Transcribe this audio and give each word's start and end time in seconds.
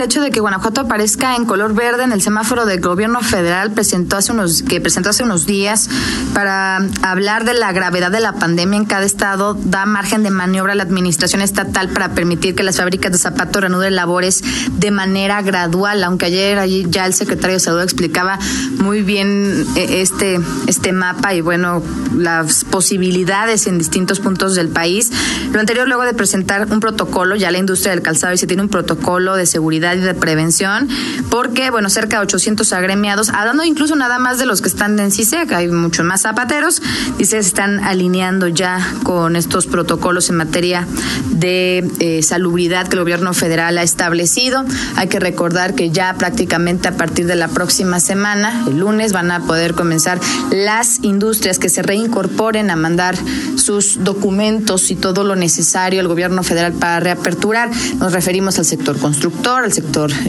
el 0.00 0.06
hecho 0.06 0.22
de 0.22 0.30
que 0.30 0.40
Guanajuato 0.40 0.80
aparezca 0.80 1.36
en 1.36 1.44
color 1.44 1.74
verde 1.74 2.04
en 2.04 2.12
el 2.12 2.22
semáforo 2.22 2.64
del 2.64 2.80
gobierno 2.80 3.20
federal 3.20 3.70
presentó 3.72 4.16
hace 4.16 4.32
unos, 4.32 4.62
que 4.62 4.80
presentó 4.80 5.10
hace 5.10 5.22
unos 5.22 5.44
días 5.44 5.90
para 6.32 6.80
hablar 7.02 7.44
de 7.44 7.52
la 7.52 7.70
gravedad 7.72 8.10
de 8.10 8.20
la 8.20 8.32
pandemia 8.32 8.78
en 8.78 8.86
cada 8.86 9.04
estado, 9.04 9.54
da 9.54 9.84
margen 9.84 10.22
de 10.22 10.30
maniobra 10.30 10.72
a 10.72 10.76
la 10.76 10.84
administración 10.84 11.42
estatal 11.42 11.90
para 11.90 12.14
permitir 12.14 12.54
que 12.54 12.62
las 12.62 12.78
fábricas 12.78 13.12
de 13.12 13.18
zapatos 13.18 13.60
reanuden 13.60 13.94
labores 13.94 14.42
de 14.72 14.90
manera 14.90 15.42
gradual, 15.42 16.02
aunque 16.02 16.26
ayer 16.26 16.66
ya 16.88 17.04
el 17.04 17.12
secretario 17.12 17.56
de 17.56 17.60
Salud 17.60 17.82
explicaba 17.82 18.38
muy 18.78 19.02
bien 19.02 19.66
eh, 19.76 20.00
este, 20.00 20.40
este 20.66 20.92
mapa 20.92 21.34
y 21.34 21.42
bueno, 21.42 21.82
las 22.16 22.64
posibilidades 22.64 23.66
en 23.66 23.76
distintos 23.76 24.18
puntos 24.18 24.54
del 24.54 24.68
país. 24.68 25.12
Lo 25.52 25.60
anterior 25.60 25.86
luego 25.86 26.04
de 26.04 26.14
presentar 26.14 26.68
un 26.72 26.80
protocolo, 26.80 27.36
ya 27.36 27.50
la 27.50 27.58
industria 27.58 27.92
del 27.92 28.02
calzado 28.02 28.32
y 28.32 28.38
se 28.38 28.46
tiene 28.46 28.62
un 28.62 28.70
protocolo 28.70 29.36
de 29.36 29.44
seguridad 29.44 29.89
y 29.98 30.00
de 30.00 30.14
prevención, 30.14 30.88
porque 31.30 31.70
bueno, 31.70 31.88
cerca 31.88 32.18
de 32.18 32.24
800 32.24 32.72
agremiados, 32.72 33.30
hablando 33.30 33.64
incluso 33.64 33.96
nada 33.96 34.18
más 34.18 34.38
de 34.38 34.46
los 34.46 34.60
que 34.60 34.68
están 34.68 34.98
en 34.98 35.10
CISEC, 35.10 35.52
hay 35.52 35.68
muchos 35.68 36.04
más 36.04 36.22
zapateros, 36.22 36.82
dice 37.18 37.30
se 37.30 37.38
están 37.38 37.80
alineando 37.84 38.48
ya 38.48 38.94
con 39.04 39.36
estos 39.36 39.66
protocolos 39.66 40.28
en 40.30 40.36
materia 40.36 40.86
de 41.30 41.88
eh, 42.00 42.22
salubridad 42.22 42.88
que 42.88 42.96
el 42.96 43.00
gobierno 43.00 43.32
federal 43.34 43.78
ha 43.78 43.82
establecido. 43.82 44.64
Hay 44.96 45.08
que 45.08 45.20
recordar 45.20 45.74
que 45.74 45.90
ya 45.90 46.14
prácticamente 46.14 46.88
a 46.88 46.96
partir 46.96 47.26
de 47.26 47.36
la 47.36 47.48
próxima 47.48 48.00
semana, 48.00 48.64
el 48.66 48.78
lunes, 48.78 49.12
van 49.12 49.30
a 49.30 49.40
poder 49.40 49.74
comenzar 49.74 50.18
las 50.50 51.02
industrias 51.02 51.58
que 51.58 51.68
se 51.68 51.82
reincorporen 51.82 52.70
a 52.70 52.76
mandar 52.76 53.16
sus 53.56 54.02
documentos 54.02 54.90
y 54.90 54.96
todo 54.96 55.24
lo 55.24 55.36
necesario 55.36 56.00
al 56.00 56.08
gobierno 56.08 56.42
federal 56.42 56.72
para 56.72 57.00
reaperturar. 57.00 57.70
Nos 57.98 58.12
referimos 58.12 58.58
al 58.58 58.64
sector 58.64 58.98
constructor, 58.98 59.64
al 59.64 59.72
sector 59.72 59.79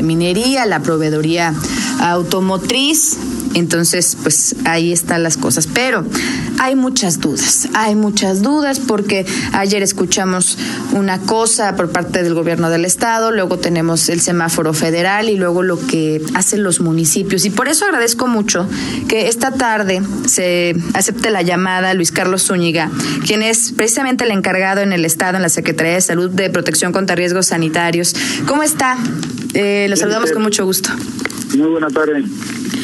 minería, 0.01 0.65
la 0.65 0.81
proveedoría 0.81 1.53
automotriz, 2.01 3.17
entonces, 3.53 4.17
pues 4.21 4.55
ahí 4.65 4.91
están 4.91 5.23
las 5.23 5.37
cosas. 5.37 5.67
Pero 5.67 6.05
hay 6.59 6.75
muchas 6.75 7.19
dudas, 7.19 7.67
hay 7.73 7.95
muchas 7.95 8.41
dudas 8.41 8.79
porque 8.79 9.25
ayer 9.53 9.83
escuchamos 9.83 10.57
una 10.93 11.19
cosa 11.19 11.75
por 11.75 11.91
parte 11.91 12.23
del 12.23 12.33
gobierno 12.33 12.69
del 12.69 12.85
estado, 12.85 13.31
luego 13.31 13.57
tenemos 13.57 14.09
el 14.09 14.21
semáforo 14.21 14.73
federal 14.73 15.29
y 15.29 15.37
luego 15.37 15.63
lo 15.63 15.79
que 15.85 16.21
hacen 16.33 16.63
los 16.63 16.79
municipios. 16.79 17.45
Y 17.45 17.49
por 17.49 17.67
eso 17.67 17.85
agradezco 17.85 18.27
mucho 18.27 18.67
que 19.07 19.27
esta 19.27 19.51
tarde 19.51 20.01
se 20.27 20.75
acepte 20.93 21.29
la 21.29 21.41
llamada 21.41 21.93
Luis 21.93 22.11
Carlos 22.11 22.43
Zúñiga, 22.43 22.89
quien 23.25 23.41
es 23.41 23.73
precisamente 23.73 24.23
el 24.23 24.31
encargado 24.31 24.81
en 24.81 24.93
el 24.93 25.05
estado, 25.05 25.37
en 25.37 25.43
la 25.43 25.49
Secretaría 25.49 25.93
de 25.93 26.01
Salud 26.01 26.29
de 26.29 26.49
Protección 26.49 26.91
contra 26.91 27.15
Riesgos 27.15 27.47
Sanitarios. 27.47 28.15
¿Cómo 28.47 28.63
está? 28.63 28.97
Eh, 29.53 29.87
lo 29.89 29.95
saludamos 29.95 30.31
con 30.31 30.41
mucho 30.41 30.65
gusto. 30.65 30.89
Muy 31.55 31.69
buena 31.69 31.89
tarde. 31.89 32.23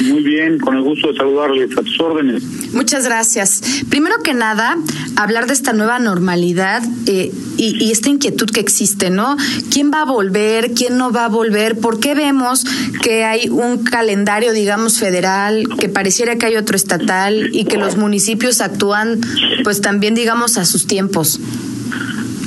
Muy 0.04 0.24
bien, 0.24 0.60
con 0.60 0.76
el 0.76 0.84
gusto 0.84 1.12
de 1.12 1.18
saludarles 1.18 1.76
a 1.78 1.82
tus 1.82 2.00
órdenes. 2.00 2.44
Muchas 2.74 3.06
gracias. 3.06 3.62
Primero 3.90 4.16
que 4.24 4.34
nada, 4.34 4.78
hablar 5.16 5.48
de 5.48 5.54
esta 5.54 5.74
nueva 5.74 6.00
normalidad 6.00 6.84
eh, 7.08 7.32
y, 7.58 7.84
y, 7.84 7.92
esta 7.92 8.10
inquietud 8.10 8.50
que 8.50 8.60
existe, 8.60 9.10
¿no? 9.10 9.38
¿Quién 9.72 9.92
va 9.92 10.02
a 10.02 10.06
volver? 10.06 10.74
¿Quién 10.74 10.98
no 10.98 11.12
va 11.12 11.26
a 11.26 11.30
volver? 11.30 11.80
¿Por 11.80 12.00
qué 12.00 12.14
vemos 12.14 12.66
que 13.02 13.24
hay 13.24 13.50
un 13.50 13.84
calendario, 13.84 14.52
digamos, 14.54 15.00
federal, 15.00 15.64
que 15.80 15.90
pareciera 15.90 16.36
que 16.38 16.46
hay 16.46 16.58
otro 16.58 16.76
estatal 16.76 17.50
y 17.54 17.66
que 17.66 17.78
los 17.78 17.98
municipios 17.98 18.62
actúan, 18.62 19.22
pues 19.64 19.82
también, 19.82 20.14
digamos, 20.14 20.58
a 20.58 20.66
sus 20.66 20.86
tiempos? 20.86 21.40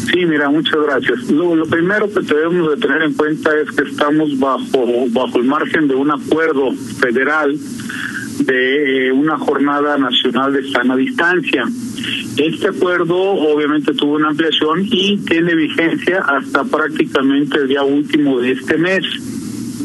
Sí, 0.06 0.24
mira, 0.26 0.48
muchas 0.48 0.80
gracias. 0.82 1.30
Lo, 1.30 1.64
primero 1.66 2.08
que 2.12 2.20
debemos 2.20 2.70
de 2.70 2.76
tener 2.76 3.02
en 3.02 3.14
cuenta 3.14 3.50
es 3.58 3.70
que 3.70 3.88
estamos 3.88 4.38
bajo 4.38 5.06
bajo 5.10 5.38
el 5.38 5.44
margen 5.44 5.88
de 5.88 5.94
un 5.94 6.10
acuerdo 6.10 6.72
federal 7.00 7.56
de 8.38 9.08
eh, 9.08 9.12
una 9.12 9.38
jornada 9.38 9.98
nacional 9.98 10.52
de 10.52 10.70
sana 10.70 10.96
distancia. 10.96 11.64
Este 12.36 12.68
acuerdo 12.68 13.16
obviamente 13.16 13.92
tuvo 13.92 14.14
una 14.14 14.28
ampliación 14.28 14.86
y 14.90 15.18
tiene 15.18 15.54
vigencia 15.54 16.20
hasta 16.20 16.64
prácticamente 16.64 17.58
el 17.58 17.68
día 17.68 17.82
último 17.82 18.40
de 18.40 18.52
este 18.52 18.78
mes. 18.78 19.04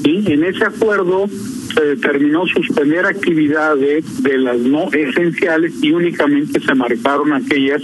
Y 0.06 0.32
en 0.32 0.44
ese 0.44 0.64
acuerdo 0.64 1.28
se 1.74 1.84
determinó 1.84 2.46
suspender 2.46 3.06
actividades 3.06 4.24
de 4.24 4.38
las 4.38 4.58
no 4.60 4.90
esenciales 4.94 5.74
y 5.82 5.92
únicamente 5.92 6.60
se 6.62 6.76
marcaron 6.76 7.34
aquellas 7.34 7.82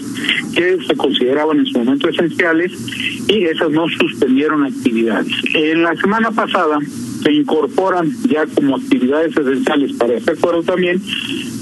que 0.53 0.77
se 0.87 0.95
consideraban 0.95 1.59
en 1.59 1.65
su 1.65 1.79
momento 1.79 2.07
esenciales 2.07 2.71
y 3.27 3.43
esas 3.45 3.71
no 3.71 3.87
suspendieron 3.89 4.63
actividades. 4.65 5.27
En 5.55 5.81
la 5.81 5.95
semana 5.95 6.31
pasada 6.31 6.79
se 7.23 7.31
incorporan 7.33 8.11
ya 8.29 8.45
como 8.45 8.77
actividades 8.77 9.35
esenciales 9.35 9.93
para 9.93 10.13
este 10.13 10.31
acuerdo 10.31 10.63
también 10.63 11.01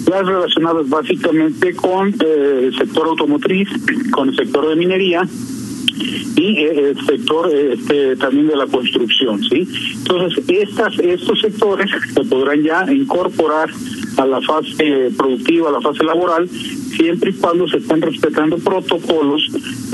las 0.10 0.26
relacionadas 0.26 0.90
básicamente 0.90 1.74
con 1.74 2.10
eh, 2.10 2.62
el 2.66 2.78
sector 2.78 3.08
automotriz, 3.08 3.70
con 4.12 4.30
el 4.30 4.36
sector 4.36 4.68
de 4.68 4.76
minería, 4.76 5.22
y 6.36 6.58
eh, 6.58 6.90
el 6.90 7.06
sector 7.06 7.52
este, 7.54 8.16
también 8.16 8.48
de 8.48 8.56
la 8.56 8.68
construcción, 8.68 9.42
¿sí? 9.44 9.68
Entonces, 9.98 10.44
estas, 10.48 10.98
estos 11.00 11.42
sectores 11.42 11.90
se 12.14 12.24
podrán 12.24 12.64
ya 12.64 12.86
incorporar 12.92 13.70
a 14.18 14.26
la 14.26 14.42
fase 14.42 15.12
productiva, 15.18 15.70
a 15.70 15.74
la 15.74 15.82
fase 15.82 16.04
laboral, 16.04 16.50
siempre 16.50 17.32
y 17.32 17.34
cuando 17.34 17.68
se 17.68 17.78
estén 17.78 18.02
respetando 18.02 18.58
protocolos 18.58 19.50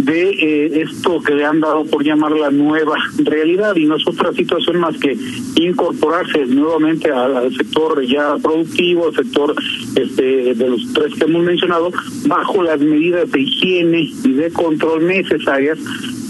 de 0.06 0.30
eh, 0.30 0.82
esto 0.82 1.20
que 1.22 1.34
le 1.34 1.46
han 1.46 1.60
dado 1.60 1.84
por 1.86 2.04
llamar 2.04 2.32
la 2.32 2.52
nueva 2.52 2.96
realidad. 3.18 3.76
Y 3.76 3.86
no 3.86 3.96
es 3.98 4.08
otra 4.08 4.32
situación 4.34 4.80
más 4.80 4.98
que 4.98 5.18
incorporarse 5.56 6.46
nuevamente 6.46 7.12
al, 7.12 7.56
sector 7.56 8.02
ya 8.06 8.36
productivo, 8.42 9.08
al 9.08 9.16
sector 9.16 9.56
este, 9.96 10.54
de 10.54 10.70
los 10.70 10.94
tres 10.94 11.14
que 11.16 11.26
hemos 11.26 11.44
mencionado, 11.44 11.92
bajo 12.28 12.64
las 12.64 12.80
medidas 12.80 13.32
de 13.32 13.42
higiene 13.42 14.12
y 14.24 14.32
de 14.34 14.52
control 14.52 15.08
necesarias 15.08 15.80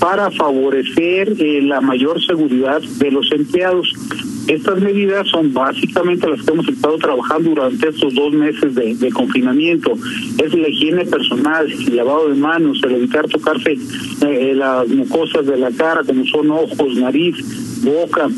para 0.06 0.30
favorecer 0.30 1.34
eh, 1.40 1.64
la 1.64 1.82
mayor 1.82 2.24
seguridad 2.24 2.80
de 2.80 3.10
los 3.10 3.32
empleados. 3.32 3.92
Estas 4.48 4.80
medidas 4.80 5.28
son 5.30 5.52
básicamente 5.52 6.30
las 6.30 6.44
que 6.44 6.52
hemos 6.52 6.68
estado 6.68 6.96
trabajando 7.00 7.50
durante 7.50 7.90
estos 7.90 8.14
dos 8.14 8.32
meses 8.32 8.76
de, 8.76 9.10
confinamiento. 9.12 9.94
Es 10.38 10.54
la 10.54 10.70
higiene 10.70 11.06
personal, 11.06 11.66
el 11.72 11.96
lavado 11.96 12.30
de 12.30 12.36
manos, 12.36 12.80
el 12.84 12.92
evitar 12.98 13.28
tocarse 13.28 13.80
eh, 14.22 14.54
las 14.54 14.88
mucosas 14.90 15.48
de 15.48 15.58
la 15.58 15.72
cara, 15.72 16.04
como 16.04 16.24
son 16.28 16.52
ojos, 16.52 16.96
nariz, 16.98 17.36
boca, 17.84 18.30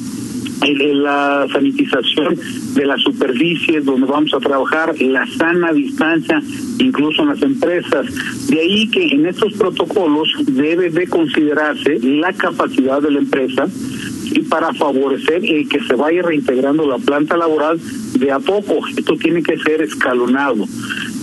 la 0.62 1.48
sanitización 1.52 2.38
de 2.74 2.86
las 2.86 3.02
superficies 3.02 3.86
donde 3.86 4.08
vamos 4.08 4.34
a 4.34 4.40
trabajar, 4.40 5.00
la 5.02 5.26
sana 5.38 5.72
distancia, 5.72 6.42
incluso 6.80 7.24
en 7.24 7.30
las 7.30 7.42
empresas. 7.42 8.06
De 8.48 8.60
ahí 8.60 8.88
que 8.90 9.04
en 9.08 9.26
estos 9.26 9.54
protocolos 9.54 10.28
debe 10.46 10.90
de 10.90 11.08
considerarse 11.08 12.00
la 12.02 12.34
capacidad 12.34 13.02
de 13.02 13.12
la 13.12 13.20
empresa 13.20 13.68
y 14.32 14.42
para 14.42 14.74
favorecer 14.74 15.44
el 15.46 15.68
que 15.70 15.80
se 15.82 15.96
vaya 15.96 16.22
reintegrando 16.22 16.88
la 16.88 16.98
planta 16.98 17.38
laboral 17.38 17.80
de 18.20 18.32
a 18.32 18.40
poco. 18.40 18.80
Esto 18.96 19.16
tiene 19.16 19.42
que 19.42 19.58
ser 19.58 19.82
escalonado. 19.82 20.66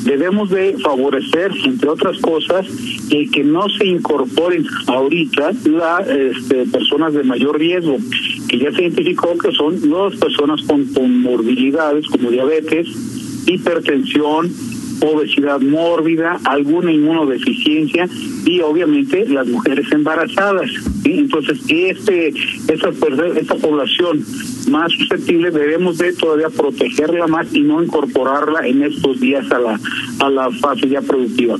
Debemos 0.04 0.50
de 0.50 0.76
favorecer, 0.82 1.50
entre 1.64 1.88
otras 1.88 2.18
cosas, 2.18 2.66
el 3.10 3.30
que 3.30 3.42
no 3.42 3.68
se 3.70 3.86
incorporen 3.86 4.66
ahorita 4.86 5.52
las 5.64 6.08
este, 6.08 6.66
personas 6.66 7.14
de 7.14 7.22
mayor 7.24 7.58
riesgo, 7.58 7.96
que 8.54 8.64
ya 8.64 8.72
se 8.72 8.82
identificó 8.82 9.36
que 9.36 9.50
son 9.50 9.80
las 9.90 10.14
personas 10.16 10.62
con 10.62 10.84
comorbilidades 10.94 12.06
como 12.06 12.30
diabetes, 12.30 12.86
hipertensión, 13.46 14.48
obesidad 15.00 15.60
mórbida, 15.60 16.38
alguna 16.44 16.92
inmunodeficiencia 16.92 18.08
y 18.46 18.60
obviamente 18.60 19.28
las 19.28 19.48
mujeres 19.48 19.90
embarazadas. 19.90 20.70
Entonces, 21.04 21.58
este, 21.68 22.28
esta, 22.68 22.90
esta 23.36 23.54
población 23.56 24.24
más 24.68 24.92
susceptible 24.92 25.50
debemos 25.50 25.98
de 25.98 26.12
todavía 26.12 26.48
protegerla 26.48 27.26
más 27.26 27.52
y 27.54 27.60
no 27.60 27.82
incorporarla 27.82 28.66
en 28.66 28.82
estos 28.82 29.20
días 29.20 29.50
a 29.50 29.58
la, 29.58 29.80
a 30.20 30.30
la 30.30 30.50
fase 30.50 30.88
ya 30.88 31.00
productiva. 31.00 31.56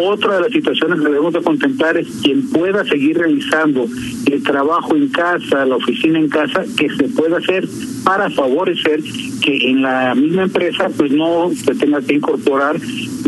Otra 0.00 0.36
de 0.36 0.42
las 0.42 0.52
situaciones 0.52 1.00
que 1.00 1.06
debemos 1.06 1.32
de 1.32 1.42
contemplar 1.42 1.96
es 1.96 2.08
quien 2.22 2.48
pueda 2.50 2.84
seguir 2.84 3.18
realizando 3.18 3.86
el 4.26 4.42
trabajo 4.42 4.94
en 4.94 5.08
casa, 5.08 5.64
la 5.66 5.76
oficina 5.76 6.18
en 6.18 6.28
casa, 6.28 6.64
que 6.76 6.88
se 6.90 7.04
pueda 7.08 7.38
hacer 7.38 7.68
para 8.04 8.30
favorecer 8.30 9.00
que 9.42 9.70
en 9.70 9.82
la 9.82 10.14
misma 10.14 10.44
empresa 10.44 10.88
pues 10.96 11.10
no 11.12 11.50
se 11.54 11.74
tenga 11.74 12.00
que 12.00 12.14
incorporar 12.14 12.76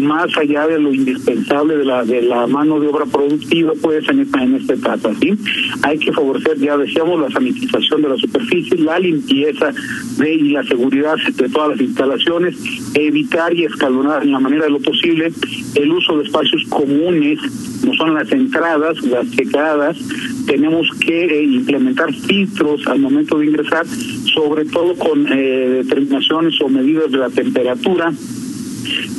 más 0.03 0.37
allá 0.37 0.67
de 0.67 0.79
lo 0.79 0.93
indispensable 0.93 1.77
de 1.77 1.85
la 1.85 2.05
de 2.05 2.23
la 2.23 2.47
mano 2.47 2.81
de 2.81 2.89
obra 2.89 3.07
productiva 3.07 3.73
pues 3.81 4.09
en 4.09 4.21
esta 4.21 4.43
en 4.43 4.57
esta 4.57 4.75
etapa 4.75 5.11
sí 5.21 5.35
hay 5.83 5.99
que 5.99 6.13
favorecer 6.13 6.59
ya 6.59 6.77
decíamos 6.77 7.21
la 7.21 7.31
sanitización 7.31 8.03
de 8.03 8.09
la 8.09 8.17
superficie 8.17 8.79
la 8.79 8.99
limpieza 8.99 9.73
de 10.19 10.35
y 10.35 10.49
la 10.51 10.63
seguridad 10.65 11.17
de 11.37 11.49
todas 11.49 11.71
las 11.71 11.81
instalaciones 11.81 12.57
evitar 12.95 13.55
y 13.55 13.65
escalonar 13.65 14.23
en 14.23 14.33
la 14.33 14.41
manera 14.41 14.65
de 14.65 14.71
lo 14.71 14.81
posible 14.81 15.33
el 15.75 15.93
uso 15.93 16.19
de 16.19 16.25
espacios 16.25 16.65
comunes 16.69 17.39
no 17.85 17.95
son 17.95 18.15
las 18.15 18.31
entradas 18.33 19.03
las 19.03 19.31
checadas 19.31 19.97
tenemos 20.47 20.89
que 21.01 21.25
eh, 21.25 21.45
implementar 21.45 22.13
filtros 22.13 22.87
al 22.87 23.01
momento 23.01 23.39
de 23.39 23.47
ingresar 23.47 23.87
sobre 24.35 24.65
todo 24.65 24.95
con 24.95 25.27
eh, 25.31 25.83
determinaciones 25.85 26.61
o 26.61 26.69
medidas 26.69 27.11
de 27.11 27.19
la 27.19 27.31
temperatura 27.31 28.13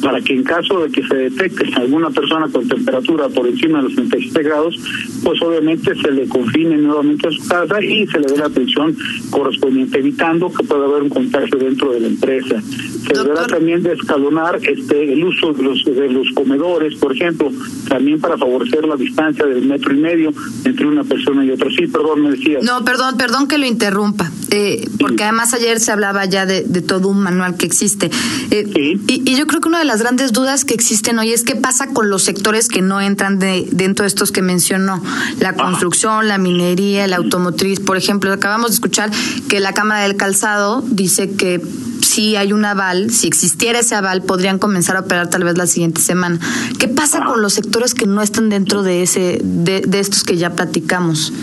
para 0.02 0.22
que 0.22 0.34
en 0.34 0.44
caso 0.44 0.84
de 0.84 0.92
que 0.92 1.06
se 1.08 1.16
detecte 1.16 1.74
alguna 1.76 2.10
persona 2.10 2.48
con 2.48 2.68
temperatura 2.68 3.30
por 3.30 3.48
encima 3.48 3.80
de 3.80 3.86
los 3.86 3.96
37 3.96 4.44
grados, 4.44 4.76
pues 5.24 5.42
obviamente 5.42 5.94
se 5.96 6.12
le 6.12 6.28
confine 6.28 6.78
nuevamente 6.78 7.28
a 7.28 7.32
su 7.32 7.48
casa 7.48 7.82
y 7.82 8.06
se 8.08 8.20
le 8.20 8.28
dé 8.28 8.38
la 8.38 8.46
atención 8.46 8.96
correspondiente, 9.30 10.00
evitando 10.00 10.52
que 10.52 10.64
pueda 10.64 10.86
haber 10.86 11.04
un 11.04 11.10
contagio 11.10 11.58
dentro 11.58 11.92
de 11.94 12.00
la 12.02 12.08
empresa. 12.08 12.62
Se 12.62 13.14
deberá 13.14 13.48
también 13.48 13.84
de 13.84 13.94
escalonar 13.94 14.60
este, 14.62 15.14
el 15.14 15.24
uso 15.24 15.54
de 15.54 15.64
los, 15.64 15.84
de 15.86 16.10
los 16.10 16.28
comedores, 16.34 16.96
por 16.96 17.14
ejemplo, 17.14 17.52
también 17.88 18.20
para 18.20 18.38
favorecer 18.38 18.86
la 18.86 18.96
distancia 18.96 19.46
del 19.46 19.66
metro 19.66 19.94
y 19.94 19.98
medio 19.98 20.34
entre 20.66 20.86
una 20.86 21.04
persona 21.04 21.46
y 21.46 21.52
otra. 21.52 21.70
Sí, 21.70 21.88
perdón, 21.88 22.24
me 22.24 22.32
decía. 22.32 22.60
No, 22.62 22.84
perdón, 22.84 23.18
perdón 23.18 23.48
que 23.48 23.58
lo 23.58 23.66
interrumpa, 23.66 24.32
eh, 24.54 24.88
porque 25.00 25.24
además 25.24 25.52
ayer 25.56 25.80
se 25.80 25.92
hablaba 25.92 26.26
ya 26.26 26.46
de, 26.46 26.62
de 26.62 26.82
todo 26.84 27.08
un 27.08 27.20
manual 27.20 27.58
que 27.58 27.66
existe. 27.66 28.12
Eh, 28.52 28.70
sí. 28.72 29.02
y, 29.08 29.32
y 29.32 29.36
yo 29.36 29.48
creo 29.48 29.62
que 29.62 29.68
una 29.68 29.80
de 29.80 29.86
las 29.86 30.00
grandes 30.00 30.32
dudas 30.32 30.64
que 30.64 30.76
existen 30.76 31.18
hoy 31.18 31.34
es 31.34 31.44
qué 31.44 31.56
pasa 31.56 31.88
con 31.88 32.12
los 32.12 32.24
sectores 32.24 32.68
que 32.68 32.84
no 32.84 33.02
entran 33.02 33.40
de, 33.40 33.68
dentro 33.72 34.04
de 34.04 34.08
estos 34.10 34.32
que 34.32 34.44
mencionó, 34.44 35.02
la 35.40 35.54
construcción, 35.54 36.28
la 36.28 36.38
minería, 36.38 37.08
la 37.08 37.16
automotriz. 37.16 37.80
Por 37.80 37.98
ejemplo, 37.98 38.32
acabamos 38.32 38.70
de 38.70 38.76
escuchar 38.76 39.10
que 39.50 39.60
la 39.60 39.74
Cámara 39.74 40.04
del 40.04 40.18
Calzado 40.18 40.84
dice 40.88 41.32
que 41.32 41.60
si 42.02 42.36
hay 42.36 42.54
un 42.54 42.64
aval, 42.64 43.10
si 43.10 43.28
existiera 43.28 43.80
ese 43.80 43.96
aval, 43.96 44.22
podrían 44.22 44.60
comenzar 44.60 44.98
a 44.98 45.00
operar 45.00 45.32
tal 45.32 45.44
vez 45.46 45.58
la 45.58 45.66
siguiente 45.66 46.00
semana. 46.00 46.40
¿Qué 46.78 46.88
pasa 46.88 47.26
con 47.26 47.42
los 47.42 47.54
sectores 47.54 47.96
que 47.96 48.06
no 48.06 48.22
están 48.22 48.50
dentro 48.50 48.84
de 48.84 49.02
ese, 49.02 49.42
de, 49.44 49.82
de 49.82 50.00
estos 50.00 50.24
que 50.24 50.38
ya 50.38 50.52
platicamos? 50.52 51.34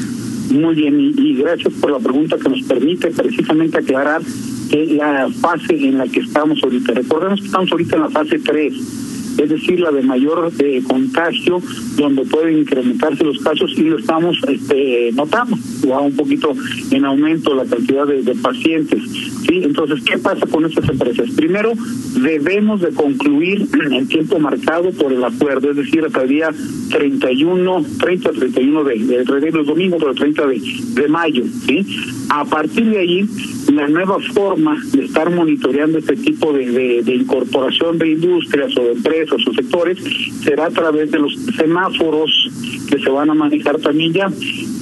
Muy 0.51 0.75
bien, 0.75 1.01
y, 1.01 1.15
y, 1.17 1.35
gracias 1.37 1.73
por 1.75 1.93
la 1.93 1.99
pregunta 1.99 2.37
que 2.37 2.49
nos 2.49 2.63
permite 2.63 3.11
precisamente 3.11 3.79
aclarar 3.79 4.21
que 4.71 4.87
la 4.87 5.29
fase 5.41 5.75
en 5.75 5.99
la 5.99 6.07
que 6.07 6.21
estamos 6.21 6.63
ahorita. 6.63 6.93
Recordemos 6.93 7.41
que 7.41 7.47
estamos 7.47 7.71
ahorita 7.71 7.97
en 7.97 8.03
la 8.03 8.11
fase 8.11 8.39
3 8.39 8.75
es 9.39 9.49
decir, 9.49 9.81
la 9.81 9.91
de 9.91 10.03
mayor 10.03 10.53
eh, 10.59 10.83
contagio, 10.87 11.63
donde 11.97 12.25
pueden 12.25 12.59
incrementarse 12.59 13.25
los 13.25 13.39
casos 13.39 13.73
y 13.77 13.83
lo 13.85 13.99
estamos 13.99 14.37
este, 14.47 15.11
notando, 15.15 15.57
va 15.91 16.01
un 16.01 16.15
poquito 16.15 16.55
en 16.91 17.05
aumento 17.05 17.55
la 17.55 17.65
cantidad 17.65 18.07
de, 18.07 18.35
pacientes. 18.37 19.03
¿sí? 19.47 19.63
Entonces, 19.65 20.03
¿qué 20.05 20.19
pasa 20.19 20.47
con 20.47 20.65
estas 20.65 20.89
empresas? 20.89 21.31
Primero, 21.37 21.73
debemos 22.23 22.81
de 22.81 22.91
concluir 22.91 23.67
el 23.93 24.09
tiempo 24.09 24.39
marcado 24.39 24.91
por 24.93 25.13
el 25.13 25.23
acuerdo, 25.25 25.71
es 25.71 25.77
decir, 25.77 26.05
hasta 26.05 26.23
el 26.23 26.29
día 26.29 26.51
31, 26.91 27.85
30, 27.99 28.31
31 28.31 28.85
de, 28.85 29.25
de, 29.25 29.51
los 29.51 29.67
domingos, 29.67 29.99
pero 30.01 30.15
30 30.15 30.47
de, 30.47 30.63
de 30.95 31.09
mayo. 31.09 31.45
¿sí? 31.67 31.87
A 32.31 32.45
partir 32.45 32.87
de 32.87 32.99
ahí, 32.99 33.29
la 33.73 33.89
nueva 33.89 34.19
forma 34.33 34.81
de 34.93 35.05
estar 35.05 35.31
monitoreando 35.31 35.99
este 35.99 36.17
tipo 36.17 36.53
de 36.53 37.03
incorporación 37.07 37.99
de 37.99 38.11
industrias 38.11 38.77
o 38.77 38.83
de 38.83 38.93
empresas 38.93 39.47
o 39.47 39.55
sectores 39.55 39.99
será 40.43 40.67
a 40.67 40.71
través 40.71 41.11
de 41.11 41.19
los 41.19 41.35
semáforos 41.57 42.31
que 42.91 42.99
se 42.99 43.11
van 43.11 43.31
a 43.31 43.35
manejar 43.35 43.79
también 43.79 44.13
ya. 44.13 44.31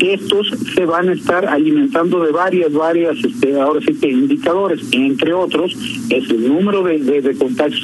Estos 0.00 0.49
se 0.75 0.84
van 0.87 1.08
a 1.08 1.12
estar 1.12 1.46
alimentando 1.46 2.20
de 2.25 2.32
varias, 2.32 2.72
varias, 2.72 3.16
este, 3.22 3.60
ahora 3.60 3.81
sí 3.81 3.94
que 3.94 4.08
indicadores, 4.08 4.81
entre 4.93 5.32
otros, 5.32 5.76
es 6.08 6.31
el 6.31 6.49
número 6.49 6.82
de, 6.82 6.99
de, 6.99 7.20
de 7.20 7.37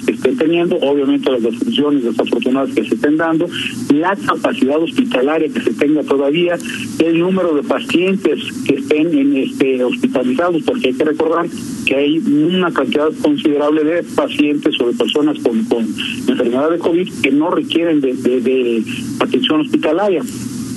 que 0.07 0.13
estén 0.13 0.37
teniendo, 0.37 0.77
obviamente 0.77 1.31
las 1.31 1.43
defunciones 1.43 2.05
desafortunadas 2.05 2.75
que 2.75 2.85
se 2.85 2.95
estén 2.95 3.17
dando, 3.17 3.49
la 3.93 4.17
capacidad 4.17 4.81
hospitalaria 4.81 5.49
que 5.49 5.61
se 5.61 5.73
tenga 5.75 6.03
todavía, 6.03 6.57
el 6.99 7.19
número 7.19 7.55
de 7.55 7.63
pacientes 7.63 8.41
que 8.67 8.75
estén 8.77 9.17
en 9.19 9.37
este 9.37 9.85
hospitalizados, 9.85 10.63
porque 10.63 10.89
hay 10.89 10.95
que 10.95 11.05
recordar 11.05 11.47
que 11.85 11.95
hay 11.97 12.19
una 12.19 12.73
cantidad 12.73 13.11
considerable 13.23 13.85
de 13.85 14.03
pacientes 14.03 14.81
o 14.81 14.87
de 14.87 14.95
personas 14.95 15.39
con, 15.41 15.65
con 15.65 15.83
enfermedad 16.29 16.71
de 16.71 16.79
COVID 16.79 17.13
que 17.23 17.31
no 17.31 17.51
requieren 17.51 18.01
de, 18.01 18.15
de 18.15 18.83
atención 19.21 19.61
hospitalaria 19.61 20.14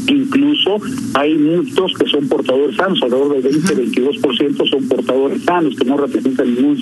incluso 0.07 0.77
hay 1.13 1.35
muchos 1.35 1.93
que 1.93 2.05
son 2.09 2.27
portadores 2.27 2.75
sanos, 2.75 3.01
alrededor 3.01 3.41
del 3.41 3.61
20-22% 3.61 4.69
son 4.69 4.87
portadores 4.87 5.43
sanos, 5.43 5.75
que 5.75 5.85
no 5.85 5.97
representan 5.97 6.53
ningún 6.53 6.77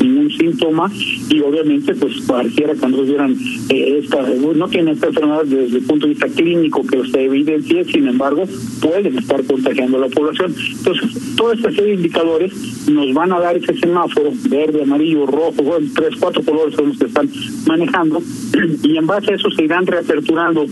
ningún 0.00 0.30
síntoma 0.30 0.90
y 1.28 1.40
obviamente 1.40 1.94
pues 1.94 2.20
pareciera 2.26 2.74
que 2.74 2.86
no 2.86 2.96
tuvieran 2.96 3.36
eh, 3.68 4.00
esta, 4.02 4.22
no 4.22 4.68
tienen 4.68 4.94
esta 4.94 5.08
enfermedad 5.08 5.44
desde 5.44 5.78
el 5.78 5.84
punto 5.84 6.06
de 6.06 6.12
vista 6.12 6.28
clínico 6.28 6.86
que 6.86 7.04
se 7.10 7.24
evidencie, 7.24 7.84
sin 7.84 8.08
embargo 8.08 8.44
pueden 8.80 9.18
estar 9.18 9.42
contagiando 9.44 9.98
a 9.98 10.00
la 10.00 10.08
población. 10.08 10.54
Entonces, 10.78 11.36
toda 11.36 11.54
esta 11.54 11.70
serie 11.70 11.90
de 11.90 11.94
indicadores 11.94 12.88
nos 12.88 13.12
van 13.14 13.32
a 13.32 13.40
dar 13.40 13.56
ese 13.56 13.74
semáforo 13.78 14.32
verde, 14.48 14.82
amarillo, 14.82 15.26
rojo, 15.26 15.62
bueno, 15.62 15.86
tres, 15.94 16.14
cuatro 16.18 16.42
colores 16.42 16.74
son 16.74 16.88
los 16.88 16.98
que 16.98 17.06
están 17.06 17.28
manejando 17.66 18.22
y 18.82 18.96
en 18.96 19.06
base 19.06 19.32
a 19.32 19.36
eso 19.36 19.50
se 19.50 19.64
irán 19.64 19.86
reaperturando 19.86 20.66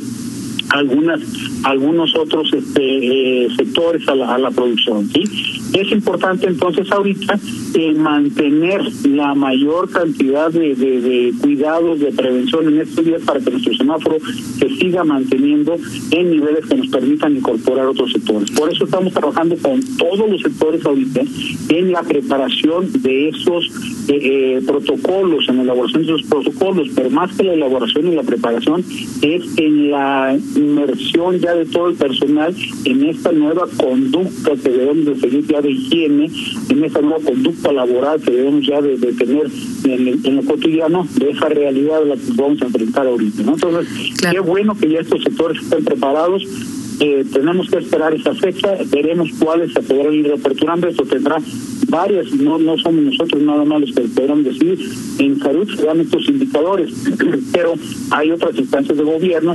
algunas 0.71 1.21
algunos 1.65 2.15
otros 2.17 2.53
este, 2.53 3.45
eh, 3.45 3.49
sectores 3.57 4.07
a 4.09 4.15
la, 4.15 4.35
a 4.35 4.39
la 4.39 4.51
producción 4.51 5.09
sí 5.09 5.25
es 5.73 5.93
importante 5.93 6.47
entonces 6.47 6.91
ahorita 6.91 7.39
eh, 7.75 7.95
mantener 7.95 8.83
la 9.05 9.35
mayor 9.35 9.91
cantidad 9.91 10.51
de, 10.51 10.75
de, 10.75 11.01
de, 11.01 11.33
cuidados 11.41 12.01
de 12.01 12.13
prevención 12.13 12.69
en 12.69 12.81
estos 12.81 13.05
días 13.05 13.23
para 13.23 13.41
que 13.41 13.51
nuestro 13.51 13.75
semáforo 13.75 14.17
se 14.59 14.69
siga 14.77 15.05
manteniendo 15.05 15.77
en 16.11 16.31
niveles 16.31 16.67
que 16.67 16.77
nos 16.77 16.89
permitan 16.89 17.37
incorporar 17.37 17.87
otros 17.87 18.13
sectores. 18.13 18.51
Por 18.53 18.73
eso 18.73 18.85
estamos 18.85 19.13
trabajando 19.13 19.57
con 19.59 19.81
todos 19.97 20.31
los 20.31 20.41
sectores 20.41 20.85
ahorita 20.85 21.23
en 21.69 21.93
la 21.93 22.03
preparación 22.03 22.91
de 23.03 23.29
esos 23.29 23.67
eh, 24.09 24.57
eh, 24.59 24.63
protocolos, 24.67 25.49
en 25.49 25.59
la 25.59 25.63
elaboración 25.65 26.07
de 26.07 26.15
esos 26.15 26.27
protocolos, 26.29 26.89
pero 26.95 27.11
más 27.11 27.37
que 27.37 27.45
la 27.45 27.55
elaboración 27.55 28.13
y 28.13 28.15
la 28.15 28.23
preparación 28.23 28.85
es 29.23 29.43
en 29.57 29.91
la 29.91 30.39
inmersión 30.57 31.39
ya 31.39 31.55
de 31.55 31.67
todo 31.67 31.89
el 31.89 31.95
personal 31.97 32.55
en 32.85 33.05
esta 33.05 33.33
nueva 33.33 33.67
conducta 33.77 34.53
que 34.63 34.71
debemos 34.71 35.05
de 35.07 35.21
seguir 35.21 35.47
ya 35.47 35.61
de 35.61 35.71
higiene, 35.71 36.31
en 36.71 36.85
esta 36.85 37.01
nueva 37.01 37.19
conducta 37.25 37.58
laboral 37.73 38.21
que 38.21 38.31
debemos 38.31 38.67
ya 38.67 38.81
de, 38.81 38.97
de 38.97 39.13
tener 39.13 39.47
en, 39.85 40.09
el, 40.09 40.21
en, 40.25 40.37
lo 40.37 40.43
cotidiano, 40.43 41.07
de 41.17 41.31
esa 41.31 41.49
realidad 41.49 42.01
de 42.01 42.07
la 42.07 42.15
que 42.17 42.33
vamos 42.37 42.63
a 42.63 42.67
enfrentar 42.67 43.07
ahorita. 43.07 43.43
¿no? 43.43 43.55
Entonces, 43.55 43.89
claro. 44.19 44.35
qué 44.35 44.51
bueno 44.51 44.77
que 44.77 44.89
ya 44.89 45.01
estos 45.01 45.23
sectores 45.23 45.63
estén 45.63 45.85
preparados. 45.85 46.43
Eh, 47.01 47.25
tenemos 47.33 47.71
que 47.71 47.79
esperar 47.79 48.13
esa 48.13 48.35
fecha, 48.35 48.77
veremos 48.91 49.31
cuáles 49.39 49.73
se 49.73 49.83
podrán 49.83 50.15
ir 50.15 50.33
aperturando. 50.33 50.89
Esto 50.89 51.05
tendrá 51.05 51.37
varias, 51.89 52.33
no, 52.33 52.59
no 52.59 52.77
somos 52.79 53.03
nosotros 53.03 53.41
nada 53.43 53.65
más 53.65 53.81
los 53.81 53.93
que 53.93 54.03
podrán 54.03 54.43
decir. 54.43 54.79
En 55.19 55.39
salud 55.39 55.69
se 55.77 55.85
dan 55.85 56.01
estos 56.01 56.29
indicadores, 56.29 56.93
pero 57.53 57.75
hay 58.11 58.33
otras 58.33 58.59
instancias 58.59 58.99
de 58.99 59.05
gobierno 59.05 59.55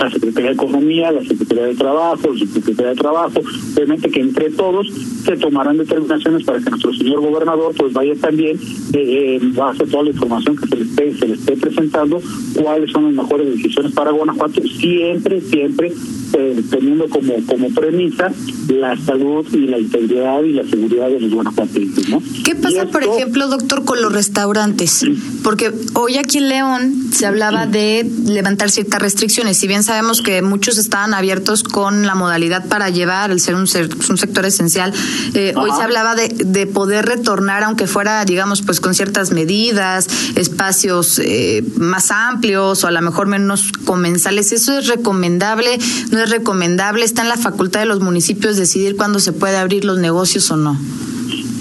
la 0.00 0.10
Secretaría 0.10 0.50
de 0.50 0.54
Economía, 0.54 1.12
la 1.12 1.22
Secretaría 1.22 1.64
de 1.64 1.74
Trabajo, 1.74 2.32
la 2.32 2.46
Secretaría 2.46 2.90
de 2.90 2.96
Trabajo, 2.96 3.40
obviamente 3.74 4.10
que 4.10 4.20
entre 4.20 4.50
todos 4.50 4.86
se 5.24 5.36
tomarán 5.36 5.78
determinaciones 5.78 6.44
para 6.44 6.60
que 6.60 6.70
nuestro 6.70 6.92
señor 6.94 7.20
gobernador 7.20 7.74
pues 7.76 7.92
vaya 7.92 8.14
también 8.20 8.58
eh, 8.92 9.40
eh, 9.40 9.60
a 9.60 9.70
hacer 9.70 9.88
toda 9.88 10.04
la 10.04 10.10
información 10.10 10.56
que 10.56 10.66
se 10.66 10.76
le 10.76 10.82
esté, 10.82 11.14
se 11.14 11.28
le 11.28 11.34
esté 11.34 11.56
presentando, 11.56 12.20
cuáles 12.54 12.90
son 12.90 13.04
las 13.04 13.24
mejores 13.24 13.48
decisiones 13.56 13.92
para 13.92 14.10
Guanajuato, 14.10 14.62
siempre, 14.62 15.40
siempre 15.40 15.92
eh, 16.38 16.62
teniendo 16.70 17.08
como, 17.08 17.34
como 17.46 17.70
premisa 17.70 18.30
la 18.68 18.96
salud 18.96 19.46
y 19.52 19.66
la 19.66 19.78
integridad 19.78 20.42
y 20.42 20.52
la 20.52 20.64
seguridad 20.64 21.08
de 21.08 21.20
los 21.20 21.32
guanajuatenses. 21.32 22.08
¿no? 22.08 22.22
¿Qué 22.44 22.54
pasa, 22.54 22.82
esto, 22.82 22.90
por 22.90 23.04
ejemplo, 23.04 23.48
doctor, 23.48 23.84
con 23.84 24.02
los 24.02 24.12
restaurantes? 24.12 25.04
Porque 25.42 25.72
hoy 25.94 26.16
aquí 26.16 26.38
en 26.38 26.48
León 26.48 27.10
se 27.12 27.26
hablaba 27.26 27.66
de 27.66 28.08
levantar 28.26 28.70
ciertas 28.70 29.00
restricciones, 29.00 29.56
si 29.56 29.66
bien 29.66 29.82
sabemos 29.82 30.20
que 30.20 30.42
muchos 30.42 30.78
estaban 30.78 31.14
abiertos 31.14 31.62
con 31.62 32.06
la 32.06 32.14
modalidad 32.14 32.66
para 32.68 32.90
llevar, 32.90 33.30
el 33.30 33.40
ser 33.40 33.54
un, 33.54 33.66
ser, 33.66 33.88
un 34.10 34.18
sector 34.18 34.44
esencial, 34.44 34.92
eh, 35.34 35.54
hoy 35.56 35.70
se 35.76 35.82
hablaba 35.82 36.14
de, 36.14 36.28
de, 36.28 36.66
poder 36.66 37.06
retornar, 37.06 37.62
aunque 37.62 37.86
fuera, 37.86 38.24
digamos, 38.24 38.62
pues 38.62 38.80
con 38.80 38.94
ciertas 38.94 39.32
medidas, 39.32 40.08
espacios 40.34 41.18
eh, 41.18 41.64
más 41.76 42.10
amplios 42.10 42.84
o 42.84 42.86
a 42.86 42.90
lo 42.90 43.00
mejor 43.02 43.26
menos 43.26 43.72
comensales. 43.84 44.52
¿Eso 44.52 44.78
es 44.78 44.88
recomendable? 44.88 45.78
¿No 46.10 46.22
es 46.22 46.25
recomendable? 46.30 47.04
¿Está 47.04 47.22
en 47.22 47.28
la 47.28 47.36
facultad 47.36 47.80
de 47.80 47.86
los 47.86 48.00
municipios 48.00 48.56
decidir 48.56 48.96
cuándo 48.96 49.20
se 49.20 49.32
puede 49.32 49.56
abrir 49.56 49.84
los 49.84 49.98
negocios 49.98 50.50
o 50.50 50.56
no? 50.56 50.78